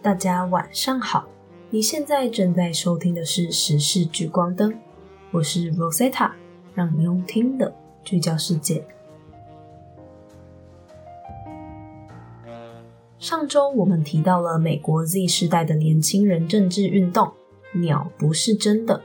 [0.00, 1.28] 大家晚上好，
[1.70, 4.70] 你现在正在收听的是《时事聚光灯》，
[5.32, 6.30] 我是 Rosetta，
[6.72, 8.86] 让你用听的聚焦世界。
[13.18, 17.32] 上周我们提到了美国 Z 世代的年轻人政治运动
[17.74, 19.02] “鸟不是真的”。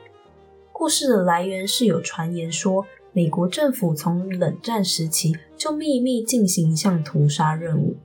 [0.71, 7.95] 故事的来源是有传言说，美国政府从冷战时期就秘密进行一项屠杀任务，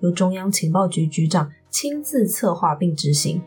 [0.00, 1.52] 由中央情报局局长。
[1.70, 3.40] 亲自策划并执行，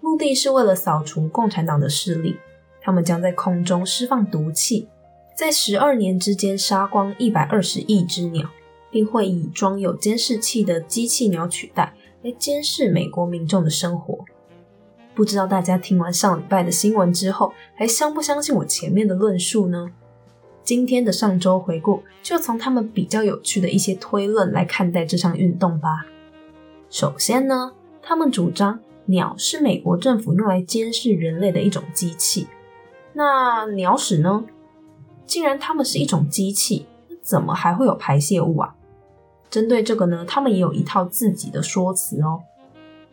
[0.00, 2.36] 目的是为了扫除共产党的势力。
[2.82, 4.88] 他们将在空中释放毒气，
[5.36, 8.48] 在十二年之间杀光一百二十亿只鸟，
[8.90, 14.18] 并会以装有监视器的机器鸟取代，来监视美国民众的生活。
[15.14, 19.90] 不知道大家听完上礼拜的新闻之后，还相不相信我前面的论述呢？
[20.62, 26.06] 今天的上周回顾，就从他们比较有趣的一些推论来看待这场运动吧。
[26.88, 32.46] 首先呢，他们主张鸟是美国政府用来监视人类的一种机器。
[33.12, 34.44] 那鸟屎呢？
[35.26, 36.86] 既然它们是一种机器，
[37.20, 38.74] 怎么还会有排泄物啊？
[39.50, 42.42] 针对这个呢，他们也有一套自己的说辞哦。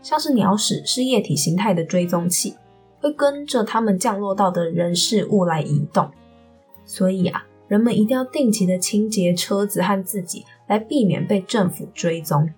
[0.01, 2.55] 像是鸟屎是液体形态的追踪器，
[3.01, 6.11] 会跟着它们降落到的人事物来移动，
[6.85, 12.49] 所以啊，人们一定要定期的清洁车子和自己，来避免被政府追踪。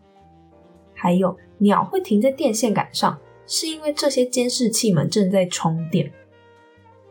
[1.05, 6.11] 还有鸟会停在电线杆上，是因为这些监视器们正在充电。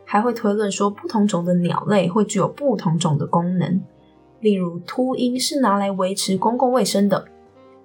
[0.03, 3.81] 还会推论说，不同种的鸟类会具有不同种的功能，
[4.41, 7.23] 例如秃鹰是拿来维持公共卫生的，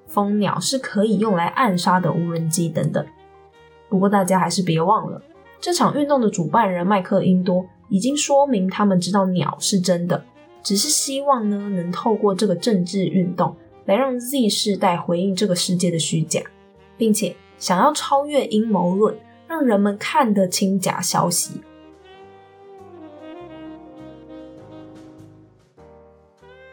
[0.08, 3.06] 蜂鸟是可以用来暗杀的无人机等等。
[3.88, 5.22] 不过大家还是别忘了，
[5.60, 10.24] 这场运动的主办人麦克英多已经说明他们知道鸟是真的，
[10.60, 13.54] 只是希望呢能透过这个政治运动。
[13.86, 16.42] 来让 Z 世代回应这个世界的虚假，
[16.96, 21.60] 并且想要超越阴谋论，让人们看得清假消息。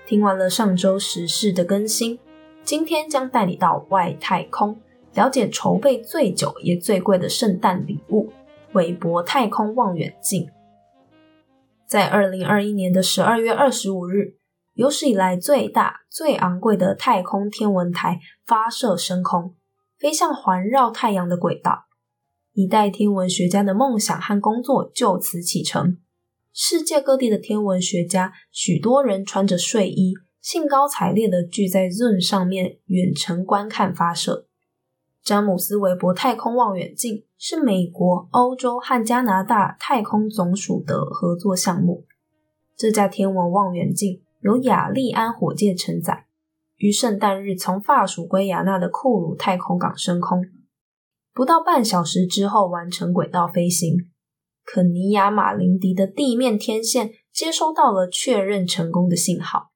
[0.05, 2.19] 听完了上周时事的更新，
[2.63, 4.79] 今天将带你到外太空，
[5.13, 8.31] 了解筹备最久也最贵的圣诞礼物——
[8.73, 10.49] 韦伯太空望远镜。
[11.85, 14.35] 在二零二一年的十二月二十五日。
[14.77, 19.55] 有史以来最大、最昂贵的太空天文台发射升空，
[19.97, 21.85] 飞向环绕太阳的轨道，
[22.53, 25.97] 一代天文学家的梦想和工作就此启程。
[26.53, 34.45] 世界各地的天文学家，许多人穿着睡衣，兴高采烈地聚在 Zoom 上面远程观看发射。
[35.23, 42.05] 詹姆斯·韦伯太空望远镜是美国、欧洲和加拿大太空总署的合作项目。
[42.77, 44.21] 这架天文望远镜。
[44.47, 46.25] 由雅利安火箭承载，
[46.77, 50.41] 于圣诞日从法属圭亚那的库鲁太空港升空，
[51.33, 54.09] 不到半小时之后完成轨道飞行。
[54.63, 59.71] 肯尼亚马林迪的地面天线接收到了确认成功的信号。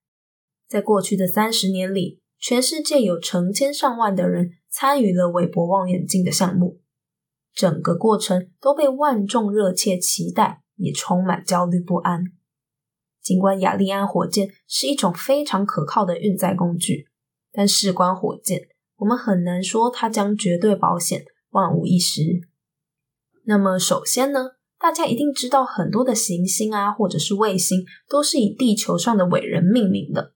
[0.70, 6.80] 在过去的三十年里，全世界有成千上万的人参与了韦伯望远镜的项目，
[7.54, 12.24] 整个过程都被万众热切期待，也充满焦虑不安。
[13.22, 17.08] 尽管亚利安火箭是一种非常可靠的运载工具，
[17.52, 22.22] 但事关火箭，我们很难说它将绝对保险、万无一失。
[23.46, 30.34] 那么，首先呢，大家一定知道很多的行星啊，或者是卫星，都是以地球上的伟人命名的。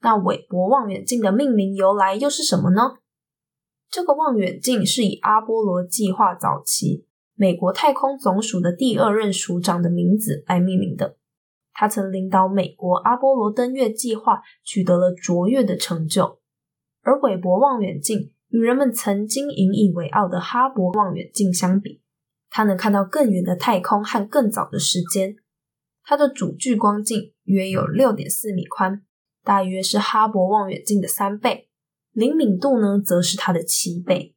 [0.00, 2.98] 那韦伯望远镜的命名由来又是什么呢？
[3.90, 11.16] 这个望远镜是以阿波罗计划早期美国太空总署的第二任署长的名字来命名的。
[11.80, 16.40] 他曾领导美国阿波罗登月计划，取得了卓越的成就。
[17.02, 22.02] 而韦伯望远镜与人们曾经引以为傲的哈勃望远镜相比，
[22.50, 25.36] 它能看到更远的太空和更早的时间。
[26.02, 29.02] 它的主聚光镜约有六点四米宽，
[29.44, 31.68] 大约是哈勃望远镜的三倍，
[32.10, 34.34] 灵敏度呢则是它的七倍。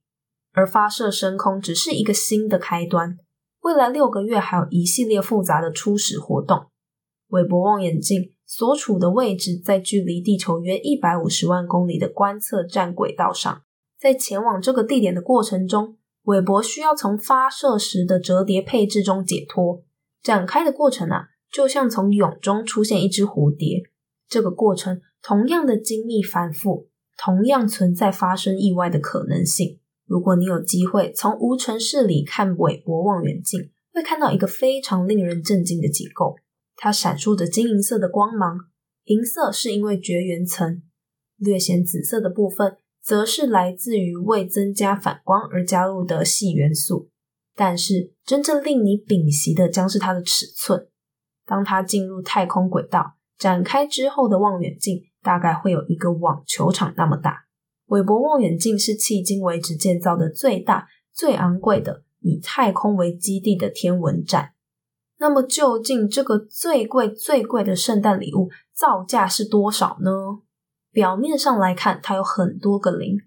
[0.51, 3.17] 而发射升空只是一个新的开端，
[3.61, 6.67] 未来六个月还有一系列复杂的初始活动。
[7.31, 13.63] 韦伯望远镜所处的位置在距离地球约一百五十万公里的观测站轨道上。
[13.97, 19.83] 在前往这个地点的过程中，韦伯需要从发射时的折叠配置中解脱。
[20.21, 23.83] 展开的过程啊，就像从蛹中出现一只蝴蝶。
[24.27, 29.79] 这个过程同样的精密繁复，同样存在发生意外的可能性。
[30.05, 36.35] 如果你有机会从无尘室里看韦伯望远镜，会看到一个非常令人震惊的结构。
[36.83, 38.57] 它闪烁着金银色的光芒，
[39.03, 40.81] 银色是因为绝缘层，
[41.37, 47.11] 略显紫色的部分则是来自于为增加反光而加入的细元素。
[47.55, 50.87] 但是，真正令你屏息的将是它的尺寸。
[51.45, 57.45] 当它进入太空轨道展开之后的望远镜，大概会有一个网球场那么大。
[57.89, 64.53] 韦伯望远镜是迄今为止建造的最大、最昂贵的以太空为基地的天文站。
[65.21, 70.09] 那么，究竟这个最贵、最贵的圣诞礼物造价是多少呢？
[70.91, 73.19] 表面上来看，它有很多个零，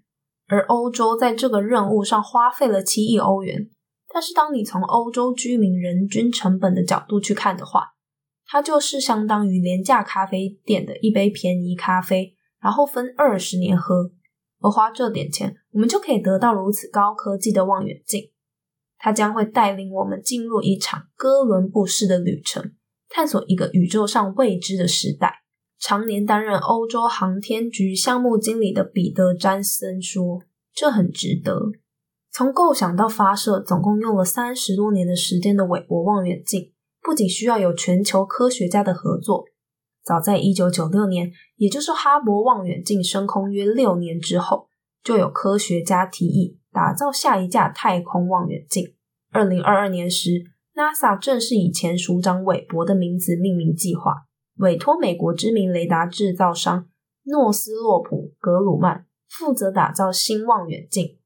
[0.49, 3.69] 而欧洲在这个任务上花费了七亿欧元。
[4.13, 7.93] 但是，当你从欧洲居民人均成本的角度去看的话，
[8.45, 14.11] 它就是相当于廉价咖啡店的一杯便宜咖啡，然后分二十年喝。
[14.59, 18.31] 而花这点钱，我们就可以得到如此高科技的望远镜。
[18.97, 22.73] 它将会带领我们进入一场哥伦布式的旅程，
[23.09, 25.43] 探索一个宇宙上未知的时代。
[25.77, 30.41] 常年担任欧洲航天局项目经理的彼得·詹森说
[30.73, 31.59] ：“这很值得。
[32.31, 39.45] 从构想到发射，总共用了三十多年的时间的韦伯望远镜，不仅需要有全球科学家的合作。
[40.03, 44.67] 早在一九九六年，也就是哈勃望远镜升空约六年之后，
[45.05, 48.95] 就有科学家提议。”打造下一架太空望远镜。
[49.31, 50.43] 二零二二年时
[50.75, 54.25] ，NASA 正式以前署长韦伯的名字命名计划，
[54.57, 56.89] 委托美国知名雷达制造商
[57.23, 61.17] 诺斯洛普格鲁曼负责打造新望远镜。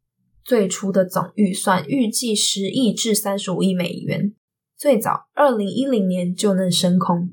[0.43, 4.35] 最初的总预算预计十亿至三十五亿美元，
[4.77, 7.31] 最早二零一零年就能升空。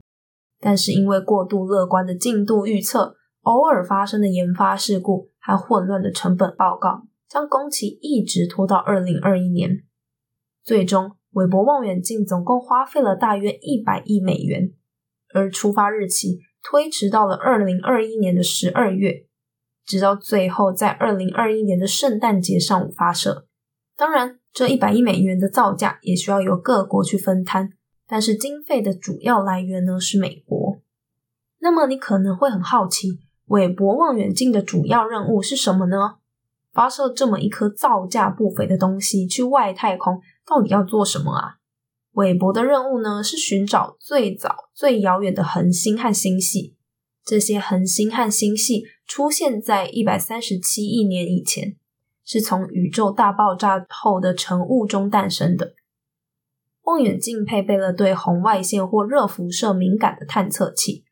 [0.59, 7.07] 但是因为过度乐观的进度预测，偶尔发生的研发事故和混乱的成本报告。
[7.29, 9.83] 将工期一直拖到二零二一年，
[10.63, 14.73] 最终韦伯望远镜总共花费了大约一百亿美元，
[15.35, 19.27] 而出发日期推迟到了二零二一年的十二月，
[19.85, 23.49] 直到最后在二零二一年的圣诞节上午发射。
[23.97, 27.71] 当然，这一百亿美元的造价也需要由各国去分摊，
[28.07, 30.81] 但是经费的主要来源呢是美国。
[31.59, 36.17] 那么你可能会很好奇，韦伯望远镜的主要任务是什么呢？
[36.73, 41.57] 发射这么一颗造价不菲的东西去外太空，到底要做什么啊？
[42.13, 46.75] 韦伯的任务呢是寻找最早、最遥远的恒星和星系。
[47.25, 51.77] 这些恒星和星系出现在一百三十七亿年以前，
[52.25, 55.75] 是从宇宙大爆炸后的尘雾中诞生的。
[56.83, 61.06] 望远镜配备了对红外线或热辐射敏感的探测器，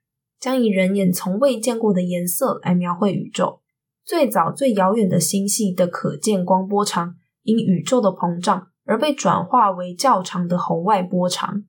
[0.44, 3.62] 将以人眼从未见过的颜色来描绘宇宙。
[4.04, 7.14] 最早、最遥远的星系的可见光波长，
[7.44, 11.64] 因宇宙的膨胀而被转化为较长的红外波长。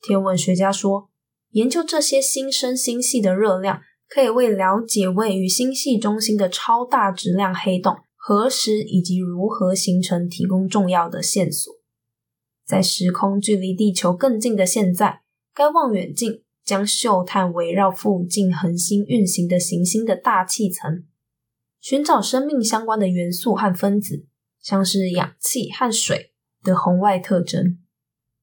[0.00, 1.10] 天文学家说，
[1.50, 11.70] 研究这些新生星系的热量，可以为了解位于星系中心的超大质量黑洞何时以及如何形成提供重要的线索。
[12.64, 15.20] 在时空距离地球更近的现在，
[15.54, 21.04] 该望远镜将嗅探围绕附近恒星运行的行星的大气层。
[21.80, 24.26] 寻找生命相关的元素和分子，
[24.62, 26.32] 像是氧气和水
[26.62, 27.78] 的红外特征。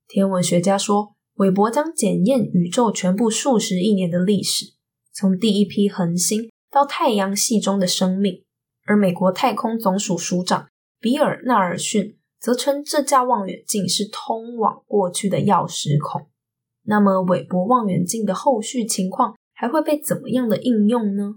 [0.07, 4.73] 天文学家说，韦伯将检验宇宙全部数十亿年的历史，
[5.11, 8.43] 从第一批恒星到太阳系中的生命。
[8.83, 10.67] 而美国太空总署署长
[10.99, 16.27] 比尔·纳尔逊则称，这架望远镜是通往过去的钥匙孔。
[16.83, 21.35] 那么，韦伯望远镜的后续情况还会被怎么样的应用呢？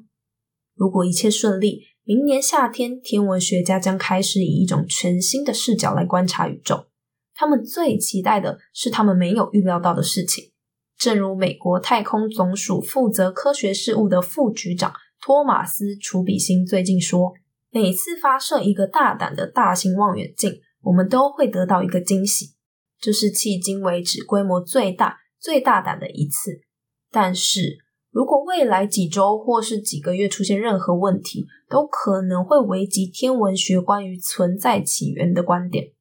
[0.75, 6.87] 如果一切顺利，明年夏天，天文学家将开始以一种全新的视角来观察宇宙。
[7.35, 10.53] 他们最期待的是他们没有预料到的事情。
[10.97, 17.33] 正如美国太空总署负责科学事务的副局长托马斯·楚比辛最近说
[17.71, 22.55] ：“每次发射一个大胆的大型望远镜，我们都会得到一个惊喜。
[23.01, 26.63] 这是迄今为止规模最大、最大胆的一次。
[27.11, 27.77] 但是，
[28.11, 35.93] 如果未来几周或是几个月出现任何问题，都可能会危及天文学关于存在起源的观点。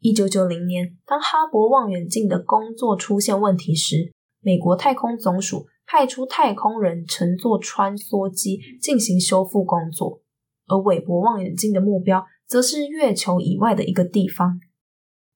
[0.00, 10.22] 一九九零年，当哈勃望远镜的工作出现问题时，美国太空总署派出太空人乘坐穿梭机进行修复工作，
[10.66, 14.58] 而韦伯望远镜的目标则是月球以外的一个地方。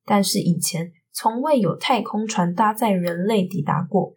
[0.05, 4.15] 但是以前从未有太空船搭载人类抵达过。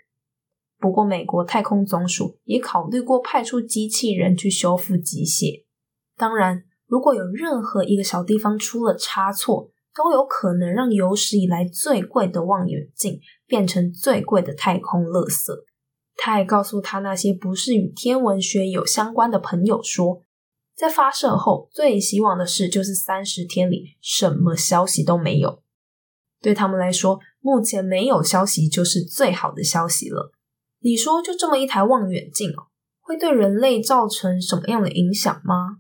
[0.79, 5.63] 不过，美国太空总署也考虑过派出机器人去修复机械。
[6.17, 15.53] 当然，如果有任何一个小地方出了差错，都有可能让有史以来最贵的望远镜变成最贵的太空垃圾。
[16.15, 20.21] 他还告诉他那些不是与天文学有相关的朋友说
[20.75, 25.62] ：“在发射后最希望的事就是三十天里什么消息都没有。
[26.43, 30.33] 对他们来说，目前没有消息就是最好的消息了。
[30.79, 32.67] 你说，就这么一台望远镜哦，
[32.99, 35.77] 会对人类造成什么样的影响吗？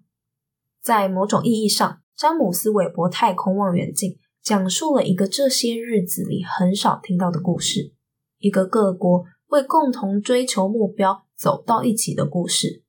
[0.81, 7.93] 在某种意义上，詹姆斯·韦伯太空望远镜讲述了一个这些日子里很少听到的故事：
[8.39, 12.83] 一个各国为共同追求目标走到一起的故事。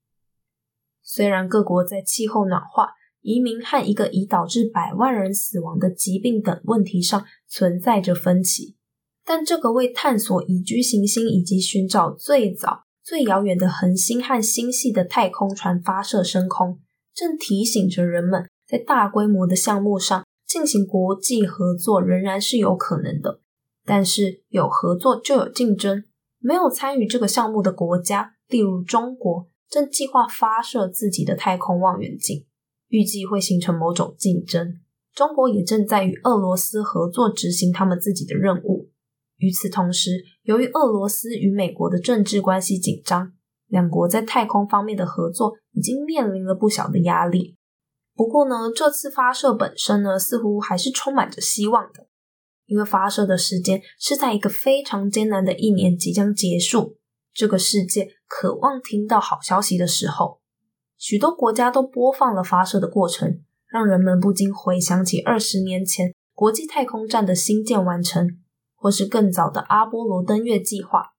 [1.02, 2.92] 虽然各国在气候暖化、
[3.24, 8.76] 移民和一个已导致百万人死亡的疾病等问题上存在着分歧，
[9.24, 16.80] 但这个为探索宜居行星以及寻找最早、最遥远的恒星和星系的太空船发射升空。
[17.14, 23.40] 正提醒着人们，在大规模的项目上进行国际合作仍然是有可能的。
[23.86, 26.04] 但是有合作就有竞争，
[26.38, 32.44] 没有参与这个项目的国家，例如中国，正计划发射自己的太空望远镜，
[32.94, 34.78] 预计会形成某种竞争。
[35.12, 38.88] 中国也正在与俄罗斯合作执行他们自己的任务。
[39.38, 43.32] 与此同时，由于俄罗斯与美国的政治关系紧张。
[43.66, 47.56] 两国在太空方面的合作已经面临了不小的压力。
[48.14, 52.06] 不过呢，这次发射本身呢，似乎还是充满着希望的，
[52.66, 56.98] 因为发射的时间是在一个非常艰难的一年即将结束，
[57.32, 60.43] 这个世界渴望听到好消息的时候。
[61.06, 68.38] 许多国家都播放了发射的过程，让人们不禁回想起二十年前国际太空站的新建完成，
[68.74, 71.10] 或是更早的阿波罗登月计划。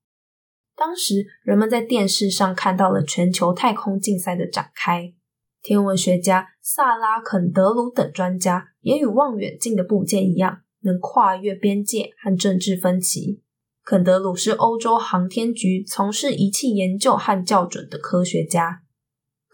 [0.76, 5.14] 当时，人们在电视上看到了全球太空竞赛的展开。
[5.62, 13.44] 天文学家萨拉肯德鲁等专家也与望远镜的部件一样，能跨越边界和政治分歧。
[13.84, 18.82] 肯德鲁是欧洲航天局从事仪器研究和校准的科学家。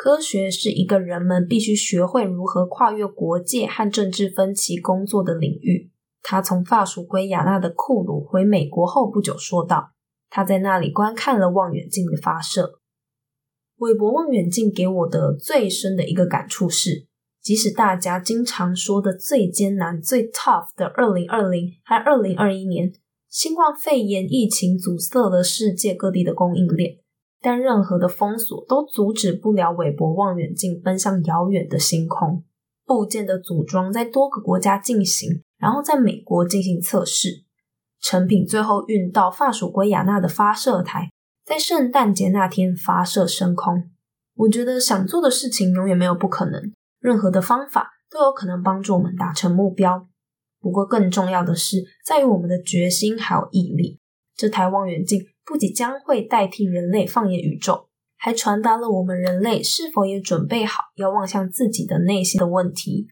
[0.03, 5.91] 科学是一个人们必须学会如何跨越国界和政治分歧工作的领域。
[6.24, 9.91] 他从法属圭亚那的库鲁回美国后不久说道。
[10.27, 12.79] 他在那里观看了望远镜的发射。
[13.77, 17.05] 韦伯望远镜给我的最深的一个感触是，
[17.39, 22.91] 即使大家经常说的最艰难、最 tough 的二零二零和二零二一年，
[23.29, 26.98] 新冠肺炎疫情阻塞了世界各地的供应链，
[27.41, 32.43] 但任何的封锁都阻止不了韦伯望远镜奔向遥远的星空。
[32.86, 37.45] 部件的组装在多个国家进行，然后在美国进行测试。
[38.00, 41.10] 成品最后运到法属圭亚那的发射台，
[41.45, 43.89] 在圣诞节那天发射升空。
[44.36, 50.07] 我觉得想做的事情永远没有不可能，任何的方法都有可能帮助我们达成目标。
[50.60, 54.00] 不过更重要的是在于我们的决心还有毅力。
[54.36, 63.10] 这台望远镜不仅将会代替人类放眼宇宙，还传达了我们人类是否也准备好要望向自己的内心的问题。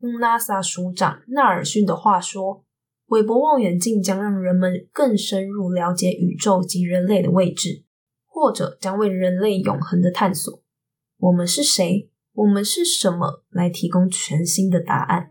[0.00, 2.64] 用 NASA 署长纳尔逊的话说。
[3.06, 7.84] 韦伯望远镜将让人们更深入了解宇宙及人类的位置，
[8.26, 10.62] 或者将为人类永恒的探索
[11.16, 15.30] “我们是谁，我们是什么”来提供全新的答案。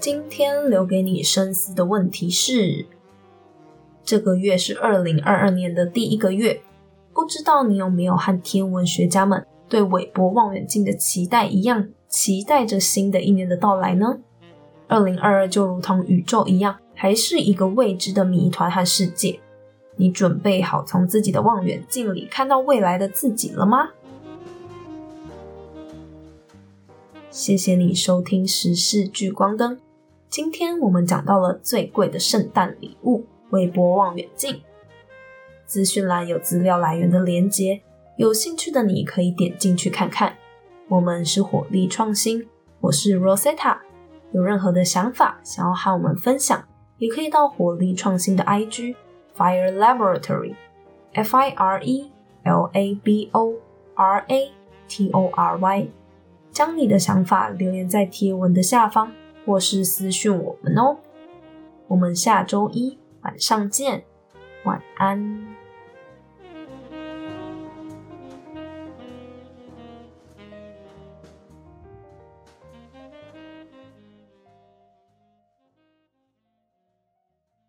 [0.00, 2.86] 今天留给你深思的问题是：
[4.02, 6.62] 这个月是二零二二年的第一个月，
[7.12, 11.90] 不知道你有没有和天文学家们对韦伯望远镜的期待一样？
[12.08, 14.20] 期待着新的一年的到来呢。
[14.88, 19.38] 二零二二就如同宇宙一样，还是一个未知的谜团和世界。
[19.96, 23.90] 你准备好从自己的望远镜里看到未来的自己了吗？
[27.30, 29.78] 谢谢你收听时事聚光灯。
[30.30, 34.62] 今天我们讲到了最贵的圣诞礼物——微波望远镜。
[35.66, 37.82] 资讯栏有资料来源的连接，
[38.16, 40.36] 有兴趣的你可以点进去看看。
[40.86, 42.46] 我们是火力创新，
[42.78, 43.78] 我是 Rosetta。
[44.30, 46.64] 有任何的想法想要和我们分享，
[46.98, 48.94] 也可以到火力创新的 IG
[49.36, 52.12] Fire Laboratory，F I R E
[52.44, 53.54] L A B O
[53.96, 54.52] R A
[54.86, 55.88] T O R Y，
[56.52, 59.10] 将你的想法留言在贴文的下方，
[59.44, 60.98] 或是私讯我们哦。
[61.88, 64.04] 我们下周一晚上见，
[64.64, 65.59] 晚安。